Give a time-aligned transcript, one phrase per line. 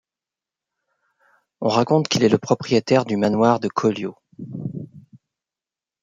[1.59, 4.13] On raconte qu'il est le propriétaire du manoir de Köyliö.